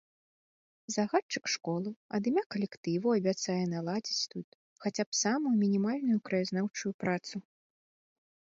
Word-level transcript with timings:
Загадчык 0.93 1.45
школы 1.55 1.91
ад 2.17 2.23
імя 2.31 2.43
калектыву 2.55 3.07
абяцае 3.19 3.59
наладзіць 3.75 4.29
тут 4.33 4.47
хаця 4.87 5.03
б 5.11 5.19
самую 5.23 5.55
мінімальную 5.63 6.17
краязнаўчую 6.31 6.93
працу. 7.05 7.35